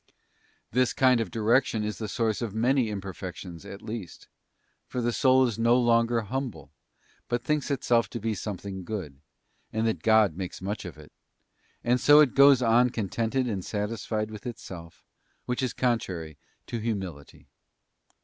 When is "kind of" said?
0.93-1.29